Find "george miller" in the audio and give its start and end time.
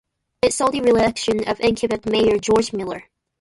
2.39-3.03